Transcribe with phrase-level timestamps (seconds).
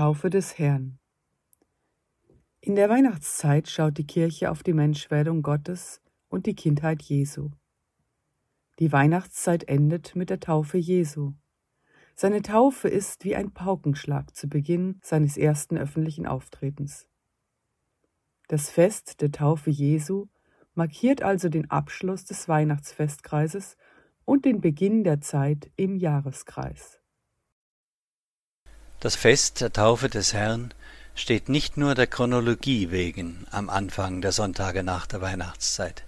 [0.00, 0.98] Taufe des Herrn.
[2.62, 7.50] In der Weihnachtszeit schaut die Kirche auf die Menschwerdung Gottes und die Kindheit Jesu.
[8.78, 11.34] Die Weihnachtszeit endet mit der Taufe Jesu.
[12.14, 17.06] Seine Taufe ist wie ein Paukenschlag zu Beginn seines ersten öffentlichen Auftretens.
[18.48, 20.28] Das Fest der Taufe Jesu
[20.72, 23.76] markiert also den Abschluss des Weihnachtsfestkreises
[24.24, 26.99] und den Beginn der Zeit im Jahreskreis.
[29.00, 30.74] Das Fest der Taufe des Herrn
[31.14, 36.04] steht nicht nur der Chronologie wegen am Anfang der Sonntage nach der Weihnachtszeit.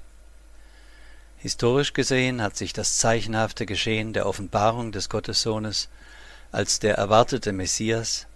[1.38, 5.88] Historisch gesehen hat sich das zeichenhafte Geschehen der Offenbarung des Gottessohnes
[6.52, 8.26] als der erwartete Messias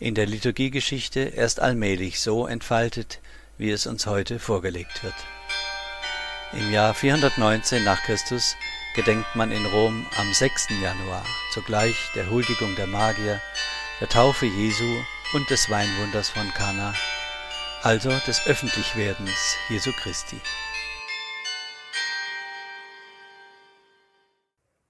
[0.00, 3.20] in der Liturgiegeschichte erst allmählich so entfaltet,
[3.56, 5.14] wie es uns heute vorgelegt wird.
[6.54, 8.56] Im Jahr 419 nach Christus
[8.96, 10.70] gedenkt man in Rom am 6.
[10.82, 13.40] Januar, zugleich der Huldigung der Magier,
[14.02, 14.98] der Taufe Jesu
[15.32, 16.92] und des Weinwunders von Kana,
[17.84, 20.38] also des Öffentlichwerdens Jesu Christi.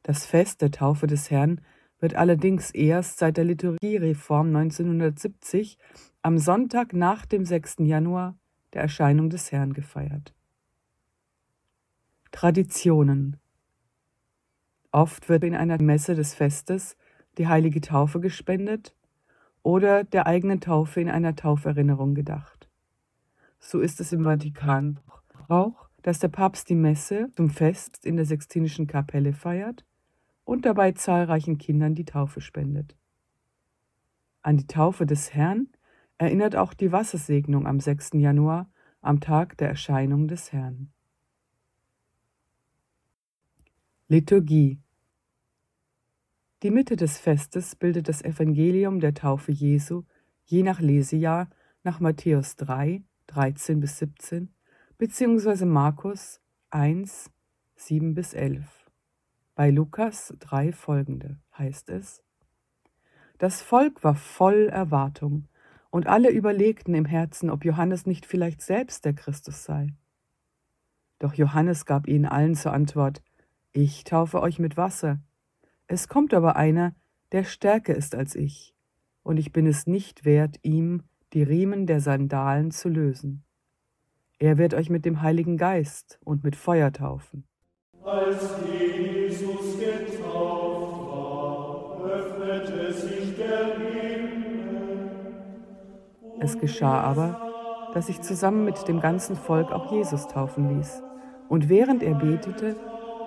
[0.03, 1.61] Das Fest der Taufe des Herrn
[2.01, 5.77] wird allerdings erst seit der Liturgiereform 1970
[6.23, 7.81] am Sonntag nach dem 6.
[7.81, 8.39] Januar,
[8.73, 10.33] der Erscheinung des Herrn, gefeiert.
[12.31, 13.37] Traditionen
[14.91, 16.97] Oft wird in einer Messe des Festes
[17.37, 18.95] die heilige Taufe gespendet
[19.63, 22.69] oder der eigenen Taufe in einer Tauferinnerung gedacht.
[23.61, 24.99] So ist es im Vatikan
[25.49, 29.85] auch, dass der Papst die Messe zum Fest in der Sextinischen Kapelle feiert
[30.45, 32.97] und dabei zahlreichen Kindern die Taufe spendet.
[34.43, 35.69] An die Taufe des Herrn
[36.19, 38.11] erinnert auch die Wassersegnung am 6.
[38.15, 38.69] Januar,
[39.01, 40.93] am Tag der Erscheinung des Herrn.
[44.09, 44.82] Liturgie
[46.63, 50.05] die Mitte des Festes bildet das Evangelium der Taufe Jesu
[50.45, 51.49] je nach Lesejahr
[51.83, 54.55] nach Matthäus 3, 13 bis 17
[54.97, 55.65] bzw.
[55.65, 56.41] Markus
[56.71, 57.31] 1,
[57.75, 58.65] 7 bis 11.
[59.57, 62.23] Bei Lukas 3 folgende heißt es,
[63.39, 65.49] Das Volk war voll Erwartung,
[65.91, 69.89] und alle überlegten im Herzen, ob Johannes nicht vielleicht selbst der Christus sei.
[71.19, 73.23] Doch Johannes gab ihnen allen zur Antwort,
[73.73, 75.21] Ich taufe euch mit Wasser,
[75.93, 76.95] es kommt aber einer,
[77.33, 78.75] der stärker ist als ich,
[79.23, 81.03] und ich bin es nicht wert, ihm
[81.35, 83.45] die Riemen der Sandalen zu lösen.
[84.39, 87.45] Er wird euch mit dem Heiligen Geist und mit Feuer taufen.
[88.03, 95.11] Als Jesus getauft war, öffnete sich der Himmel.
[96.41, 101.03] Es geschah aber, dass sich zusammen mit dem ganzen Volk auch Jesus taufen ließ.
[101.51, 102.77] Und während er betete,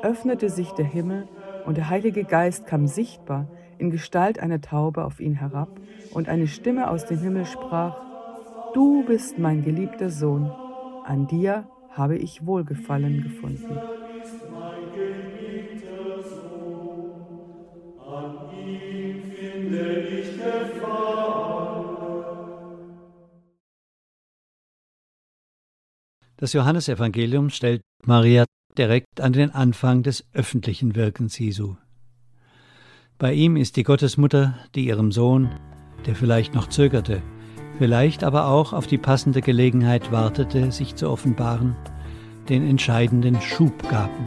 [0.02, 1.28] öffnete sich der Himmel
[1.66, 5.70] und der Heilige Geist kam sichtbar in Gestalt einer Taube auf ihn herab,
[6.12, 7.96] und eine Stimme aus dem Himmel sprach,
[8.74, 10.50] Du bist mein geliebter Sohn,
[11.06, 13.82] an dir habe ich Wohlgefallen gefunden.
[26.38, 28.46] Das Johannesevangelium stellt Maria
[28.78, 31.76] direkt an den Anfang des öffentlichen Wirkens Jesu.
[33.18, 35.50] Bei ihm ist die Gottesmutter, die ihrem Sohn,
[36.06, 37.22] der vielleicht noch zögerte,
[37.78, 41.76] vielleicht aber auch auf die passende Gelegenheit wartete, sich zu offenbaren,
[42.50, 44.26] den entscheidenden Schub gaben.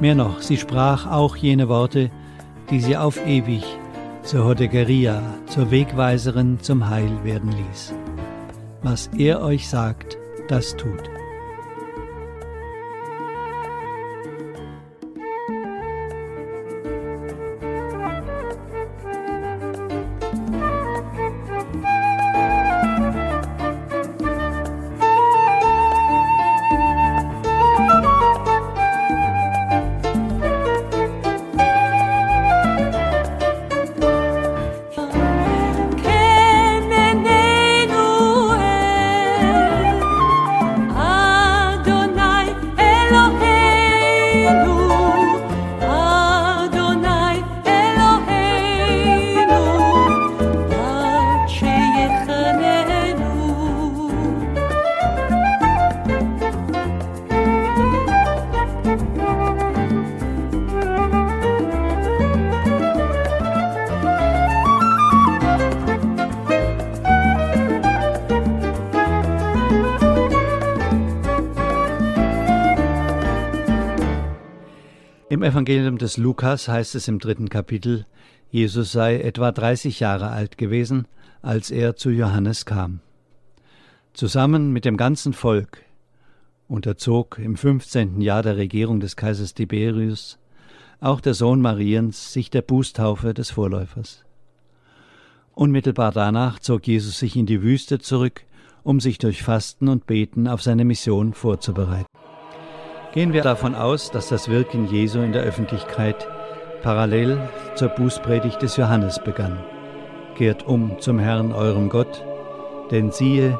[0.00, 2.10] Mehr noch, sie sprach auch jene Worte,
[2.70, 3.64] die sie auf ewig
[4.28, 7.94] zur Hodegeria, zur Wegweiserin zum Heil werden ließ.
[8.82, 10.18] Was er euch sagt,
[10.48, 11.17] das tut.
[75.30, 78.06] Evangelium des Lukas heißt es im dritten Kapitel,
[78.50, 81.06] Jesus sei etwa 30 Jahre alt gewesen,
[81.42, 83.00] als er zu Johannes kam.
[84.14, 85.82] Zusammen mit dem ganzen Volk
[86.66, 88.22] unterzog im 15.
[88.22, 90.38] Jahr der Regierung des Kaisers Tiberius
[91.00, 94.24] auch der Sohn Mariens sich der Bußtaufe des Vorläufers.
[95.54, 98.44] Unmittelbar danach zog Jesus sich in die Wüste zurück,
[98.82, 102.17] um sich durch Fasten und Beten auf seine Mission vorzubereiten.
[103.12, 106.28] Gehen wir davon aus, dass das Wirken Jesu in der Öffentlichkeit
[106.82, 107.38] parallel
[107.74, 109.58] zur Bußpredigt des Johannes begann.
[110.34, 112.22] Kehrt um zum Herrn eurem Gott,
[112.90, 113.58] denn siehe,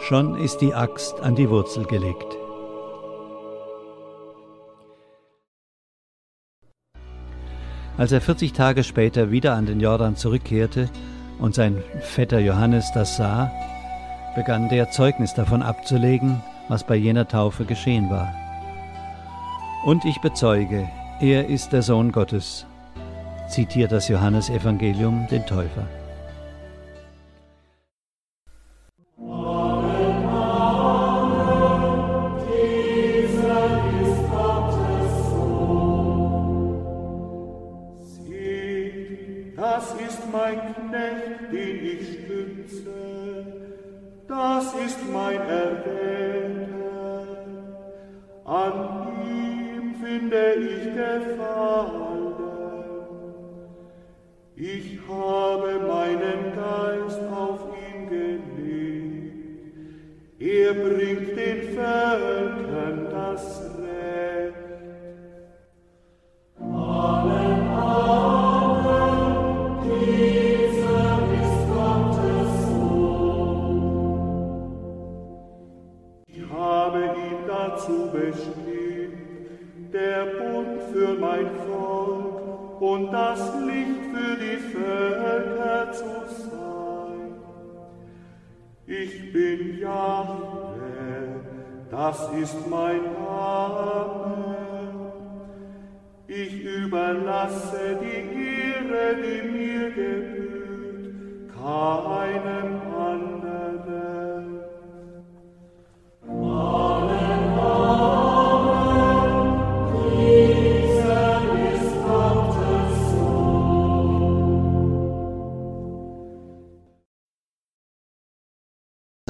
[0.00, 2.36] schon ist die Axt an die Wurzel gelegt.
[7.96, 10.88] Als er 40 Tage später wieder an den Jordan zurückkehrte
[11.38, 13.50] und sein Vetter Johannes das sah,
[14.34, 18.47] begann der Zeugnis davon abzulegen, was bei jener Taufe geschehen war.
[19.84, 20.88] Und ich bezeuge,
[21.20, 22.66] er ist der Sohn Gottes,
[23.48, 25.86] zitiert das Johannesevangelium den Täufer.
[50.18, 52.34] Finde ich Gefallen.
[54.56, 59.34] Ich habe meinen Geist auf ihn gelegt.
[60.40, 62.67] Er bringt den Völkern
[79.98, 86.14] der Bund für mein Volk und das Licht für die Völker zu
[86.44, 87.34] sein.
[88.86, 91.40] Ich bin Jahwe,
[91.90, 94.46] das ist mein Name.
[96.28, 102.87] Ich überlasse die Ehre, die mir gebührt, keinem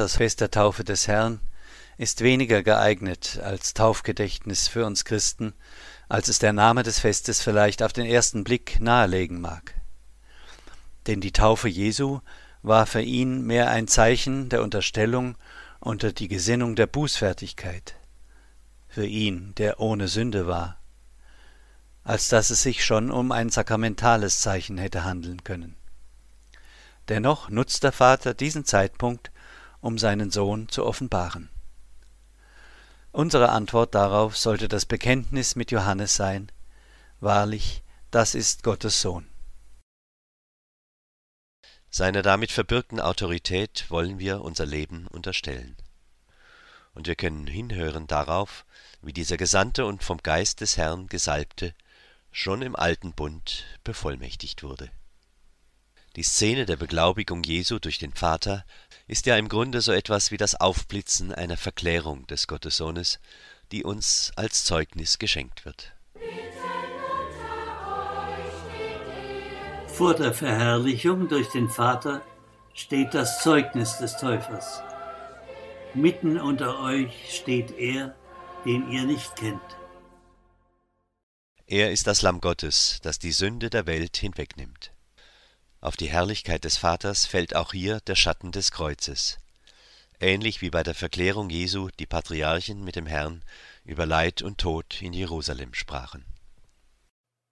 [0.08, 1.38] Das Fest der Taufe des Herrn
[1.98, 5.52] ist weniger geeignet als Taufgedächtnis für uns Christen,
[6.08, 9.74] als es der Name des Festes vielleicht auf den ersten Blick nahelegen mag.
[11.06, 12.20] Denn die Taufe Jesu
[12.62, 15.36] war für ihn mehr ein Zeichen der Unterstellung
[15.78, 17.94] unter die Gesinnung der Bußfertigkeit,
[18.88, 20.80] für ihn, der ohne Sünde war,
[22.02, 25.76] als dass es sich schon um ein sakramentales Zeichen hätte handeln können.
[27.10, 29.30] Dennoch nutzt der Vater diesen Zeitpunkt,
[29.80, 31.50] um seinen Sohn zu offenbaren.
[33.12, 36.52] Unsere Antwort darauf sollte das Bekenntnis mit Johannes sein,
[37.20, 39.28] wahrlich, das ist Gottes Sohn.
[41.90, 45.76] Seiner damit verbürgten Autorität wollen wir unser Leben unterstellen.
[46.94, 48.66] Und wir können hinhören darauf,
[49.00, 51.74] wie dieser Gesandte und vom Geist des Herrn Gesalbte
[52.30, 54.90] schon im alten Bund bevollmächtigt wurde.
[56.16, 58.64] Die Szene der Beglaubigung Jesu durch den Vater
[59.06, 63.20] ist ja im Grunde so etwas wie das Aufblitzen einer Verklärung des Gottessohnes,
[63.72, 65.92] die uns als Zeugnis geschenkt wird.
[69.86, 72.22] Vor der Verherrlichung durch den Vater
[72.72, 74.82] steht das Zeugnis des Täufers.
[75.94, 78.14] Mitten unter euch steht er,
[78.64, 79.60] den ihr nicht kennt.
[81.66, 84.92] Er ist das Lamm Gottes, das die Sünde der Welt hinwegnimmt.
[85.80, 89.38] Auf die Herrlichkeit des Vaters fällt auch hier der Schatten des Kreuzes.
[90.20, 93.42] Ähnlich wie bei der Verklärung Jesu die Patriarchen mit dem Herrn
[93.84, 96.24] über Leid und Tod in Jerusalem sprachen.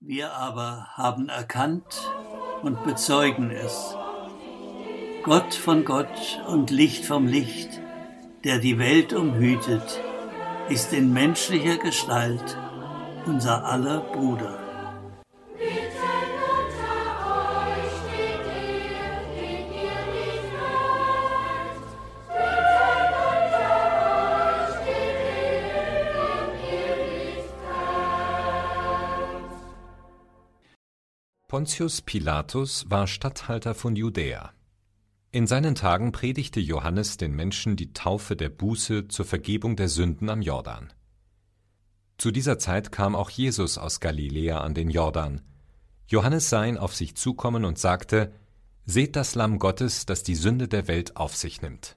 [0.01, 2.11] Wir aber haben erkannt
[2.63, 3.95] und bezeugen es.
[5.23, 7.81] Gott von Gott und Licht vom Licht,
[8.45, 10.01] der die Welt umhütet,
[10.69, 12.59] ist in menschlicher Gestalt
[13.25, 14.66] unser aller Bruder.
[31.57, 34.53] Pontius Pilatus war Statthalter von Judäa.
[35.31, 40.29] In seinen Tagen predigte Johannes den Menschen die Taufe der Buße zur Vergebung der Sünden
[40.29, 40.93] am Jordan.
[42.19, 45.41] Zu dieser Zeit kam auch Jesus aus Galiläa an den Jordan.
[46.09, 48.35] Johannes sah ihn auf sich zukommen und sagte,
[48.85, 51.97] Seht das Lamm Gottes, das die Sünde der Welt auf sich nimmt.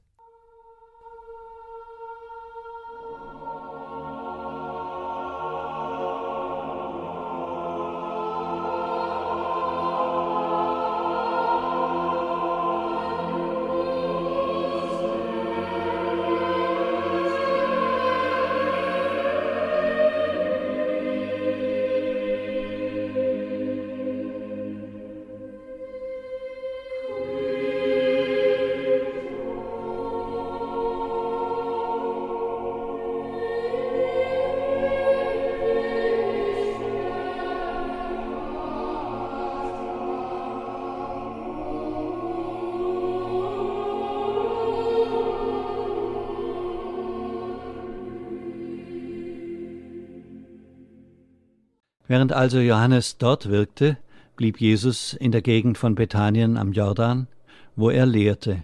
[52.10, 54.00] Während also Johannes dort wirkte,
[54.36, 57.28] blieb Jesus in der Gegend von Bethanien am Jordan,
[57.76, 58.64] wo er lehrte,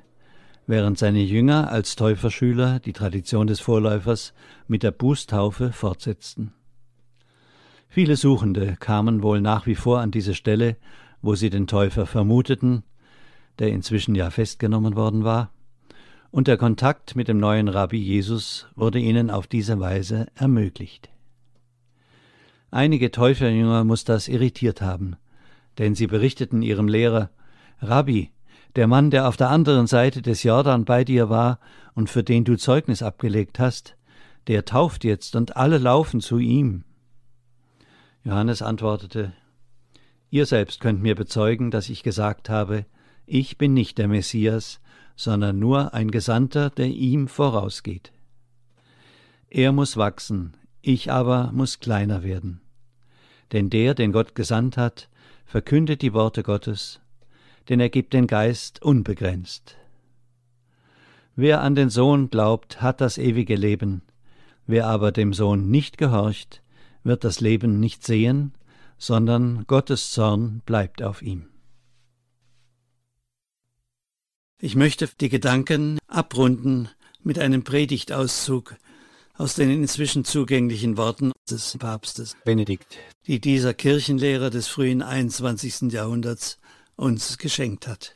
[0.66, 4.34] während seine Jünger als Täuferschüler die Tradition des Vorläufers
[4.68, 6.54] mit der Bußtaufe fortsetzten.
[7.88, 10.76] Viele Suchende kamen wohl nach wie vor an diese Stelle,
[11.22, 12.82] wo sie den Täufer vermuteten,
[13.60, 15.52] der inzwischen ja festgenommen worden war,
[16.32, 21.12] und der Kontakt mit dem neuen Rabbi Jesus wurde ihnen auf diese Weise ermöglicht.
[22.76, 25.16] Einige Täuferjünger muss das irritiert haben,
[25.78, 27.30] denn sie berichteten ihrem Lehrer
[27.80, 28.32] Rabbi,
[28.76, 31.62] der Mann, der auf der anderen Seite des Jordan bei dir war
[31.94, 33.96] und für den du Zeugnis abgelegt hast,
[34.48, 36.84] der tauft jetzt und alle laufen zu ihm.
[38.26, 39.32] Johannes antwortete
[40.30, 42.86] Ihr selbst könnt mir bezeugen, dass ich gesagt habe,
[43.26, 44.82] ich bin nicht der Messias,
[45.16, 48.12] sondern nur ein Gesandter, der ihm vorausgeht.
[49.50, 52.60] Er muss wachsen, ich aber muss kleiner werden
[53.52, 55.10] denn der, den Gott gesandt hat,
[55.46, 57.00] verkündet die Worte Gottes,
[57.70, 59.78] denn er gibt den Geist unbegrenzt.
[61.36, 64.02] Wer an den Sohn glaubt, hat das ewige Leben,
[64.68, 66.62] wer aber dem Sohn nicht gehorcht,
[67.04, 68.54] wird das Leben nicht sehen,
[68.98, 71.48] sondern Gottes Zorn bleibt auf ihm.
[74.60, 76.90] Ich möchte die Gedanken abrunden
[77.22, 78.76] mit einem Predigtauszug
[79.38, 85.92] aus den inzwischen zugänglichen Worten des Papstes Benedikt, die dieser Kirchenlehrer des frühen 21.
[85.92, 86.58] Jahrhunderts
[86.96, 88.16] uns geschenkt hat.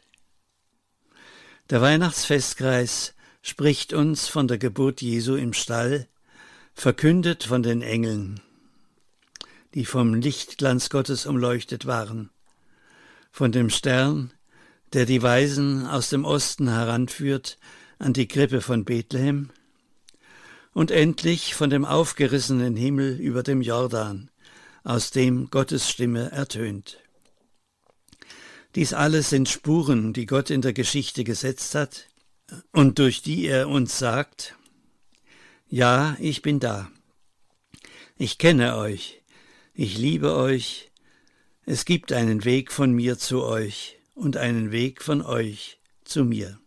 [1.69, 6.07] Der Weihnachtsfestkreis spricht uns von der Geburt Jesu im Stall,
[6.73, 8.39] verkündet von den Engeln,
[9.73, 12.29] die vom Lichtglanz Gottes umleuchtet waren,
[13.31, 14.31] von dem Stern,
[14.93, 17.57] der die Weisen aus dem Osten heranführt
[17.99, 19.51] an die Krippe von Bethlehem,
[20.73, 24.29] und endlich von dem aufgerissenen Himmel über dem Jordan,
[24.83, 26.97] aus dem Gottes Stimme ertönt.
[28.75, 32.07] Dies alles sind Spuren, die Gott in der Geschichte gesetzt hat
[32.71, 34.55] und durch die er uns sagt,
[35.67, 36.89] ja, ich bin da.
[38.17, 39.21] Ich kenne euch,
[39.73, 40.91] ich liebe euch,
[41.65, 46.59] es gibt einen Weg von mir zu euch und einen Weg von euch zu mir.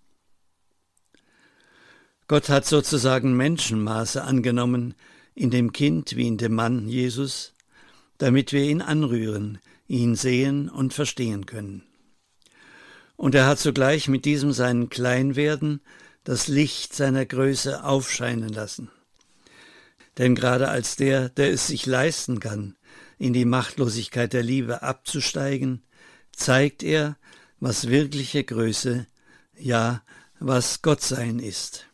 [2.33, 4.95] Gott hat sozusagen Menschenmaße angenommen,
[5.35, 7.53] in dem Kind wie in dem Mann Jesus,
[8.17, 11.83] damit wir ihn anrühren, ihn sehen und verstehen können.
[13.17, 15.83] Und er hat zugleich mit diesem seinen Kleinwerden
[16.25, 18.91] das Licht seiner Größe aufscheinen lassen.
[20.17, 22.77] Denn gerade als der, der es sich leisten kann,
[23.19, 25.83] in die Machtlosigkeit der Liebe abzusteigen,
[26.35, 27.19] zeigt er,
[27.61, 29.07] was wirkliche Größe,
[29.59, 30.03] ja,
[30.41, 31.92] was Gottsein ist.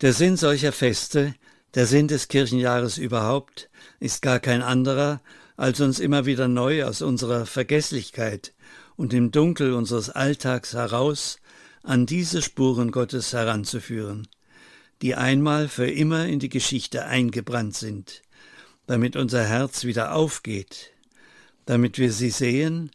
[0.00, 1.34] Der Sinn solcher Feste,
[1.74, 3.70] der Sinn des Kirchenjahres überhaupt,
[4.00, 5.20] ist gar kein anderer,
[5.56, 8.52] als uns immer wieder neu aus unserer Vergesslichkeit
[8.96, 11.38] und im Dunkel unseres Alltags heraus
[11.84, 14.26] an diese Spuren Gottes heranzuführen,
[15.00, 18.22] die einmal für immer in die Geschichte eingebrannt sind,
[18.88, 20.90] damit unser Herz wieder aufgeht,
[21.66, 22.90] damit wir sie sehen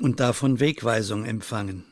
[0.00, 1.84] und davon Wegweisung empfangen.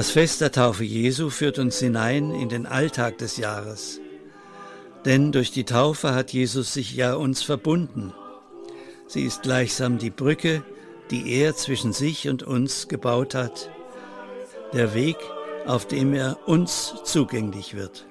[0.00, 4.00] Das Fest der Taufe Jesu führt uns hinein in den Alltag des Jahres.
[5.04, 8.14] Denn durch die Taufe hat Jesus sich ja uns verbunden.
[9.06, 10.64] Sie ist gleichsam die Brücke,
[11.10, 13.70] die er zwischen sich und uns gebaut hat,
[14.72, 15.18] der Weg,
[15.66, 18.06] auf dem er uns zugänglich wird.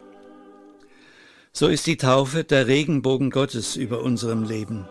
[1.53, 4.87] So ist die Taufe der Regenbogen Gottes über unserem Leben,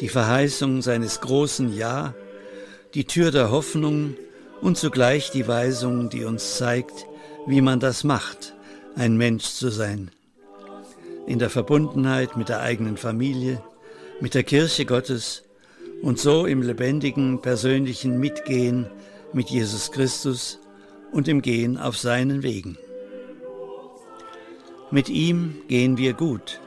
[0.00, 2.14] die Verheißung seines großen Ja,
[2.94, 4.14] die Tür der Hoffnung
[4.60, 7.06] und zugleich die Weisung, die uns zeigt,
[7.46, 8.54] wie man das macht,
[8.96, 10.10] ein Mensch zu sein.
[11.26, 13.62] In der Verbundenheit mit der eigenen Familie,
[14.20, 15.44] mit der Kirche Gottes
[16.02, 18.86] und so im lebendigen persönlichen Mitgehen
[19.32, 20.58] mit Jesus Christus
[21.12, 22.78] und im Gehen auf seinen Wegen.
[24.90, 26.60] Mit ihm gehen wir gut.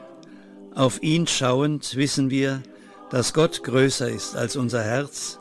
[0.74, 2.62] Auf ihn schauend wissen wir,
[3.10, 5.38] dass Gott größer ist als unser Herz.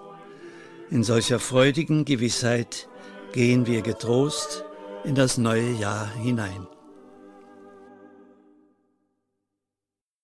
[0.94, 2.88] In solcher freudigen Gewissheit
[3.32, 4.64] gehen wir getrost
[5.04, 6.68] in das neue Jahr hinein.